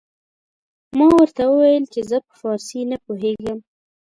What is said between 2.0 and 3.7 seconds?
زه په فارسي نه پوهېږم.